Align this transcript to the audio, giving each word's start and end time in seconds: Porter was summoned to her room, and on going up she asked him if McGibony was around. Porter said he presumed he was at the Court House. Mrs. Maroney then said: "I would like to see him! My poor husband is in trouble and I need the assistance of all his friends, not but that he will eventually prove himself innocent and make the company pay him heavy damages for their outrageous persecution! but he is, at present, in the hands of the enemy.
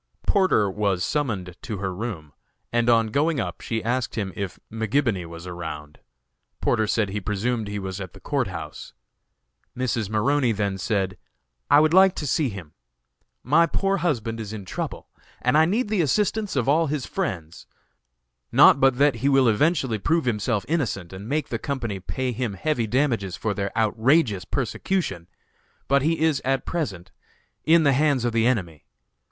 Porter 0.25 0.67
was 0.67 1.03
summoned 1.03 1.55
to 1.61 1.77
her 1.77 1.93
room, 1.93 2.33
and 2.73 2.89
on 2.89 3.09
going 3.11 3.39
up 3.39 3.61
she 3.61 3.83
asked 3.83 4.15
him 4.15 4.33
if 4.35 4.57
McGibony 4.71 5.27
was 5.27 5.45
around. 5.45 5.99
Porter 6.59 6.87
said 6.87 7.09
he 7.09 7.21
presumed 7.21 7.67
he 7.67 7.77
was 7.77 8.01
at 8.01 8.13
the 8.13 8.19
Court 8.19 8.47
House. 8.47 8.93
Mrs. 9.77 10.09
Maroney 10.09 10.53
then 10.53 10.79
said: 10.79 11.19
"I 11.69 11.79
would 11.79 11.93
like 11.93 12.15
to 12.15 12.25
see 12.25 12.49
him! 12.49 12.73
My 13.43 13.67
poor 13.67 13.97
husband 13.97 14.39
is 14.39 14.51
in 14.53 14.65
trouble 14.65 15.07
and 15.39 15.55
I 15.55 15.65
need 15.65 15.87
the 15.87 16.01
assistance 16.01 16.55
of 16.55 16.67
all 16.67 16.87
his 16.87 17.05
friends, 17.05 17.67
not 18.51 18.79
but 18.79 18.97
that 18.97 19.17
he 19.17 19.29
will 19.29 19.47
eventually 19.47 19.99
prove 19.99 20.25
himself 20.25 20.65
innocent 20.67 21.13
and 21.13 21.29
make 21.29 21.49
the 21.49 21.59
company 21.59 21.99
pay 21.99 22.31
him 22.31 22.55
heavy 22.55 22.87
damages 22.87 23.35
for 23.35 23.53
their 23.53 23.71
outrageous 23.77 24.45
persecution! 24.45 25.27
but 25.87 26.01
he 26.01 26.21
is, 26.21 26.41
at 26.43 26.65
present, 26.65 27.11
in 27.65 27.83
the 27.83 27.93
hands 27.93 28.25
of 28.25 28.33
the 28.33 28.47
enemy. 28.47 28.87